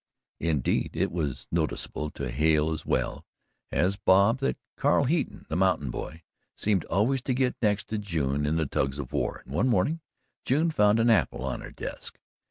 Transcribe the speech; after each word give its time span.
Indeed 0.39 0.93
it 0.95 1.11
was 1.11 1.45
noticeable 1.51 2.09
to 2.09 2.31
Hale 2.31 2.71
as 2.71 2.87
well 2.87 3.23
as 3.71 3.97
Bob 3.97 4.39
that 4.39 4.57
Cal 4.75 5.03
Heaton, 5.03 5.45
the 5.47 5.55
mountain 5.55 5.91
boy, 5.91 6.23
seemed 6.57 6.85
always 6.85 7.21
to 7.21 7.35
get 7.35 7.55
next 7.61 7.87
to 7.89 7.99
June 7.99 8.47
in 8.47 8.55
the 8.55 8.65
Tugs 8.65 8.97
of 8.97 9.11
War, 9.13 9.43
and 9.45 9.53
one 9.53 9.67
morning 9.67 10.01
June 10.43 10.71
found 10.71 10.99
an 10.99 11.11
apple 11.11 11.43
on 11.43 11.61
her 11.61 11.69
desk. 11.69 12.17